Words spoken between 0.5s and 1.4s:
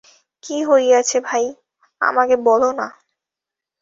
হইয়াছে